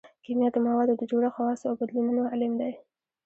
[0.23, 2.71] کیمیا د موادو د جوړښت خواصو او بدلونونو علم دی